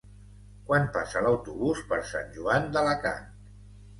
Quan 0.69 0.87
passa 0.95 1.21
l'autobús 1.25 1.83
per 1.91 2.01
Sant 2.13 2.33
Joan 2.37 2.65
d'Alacant? 2.77 3.31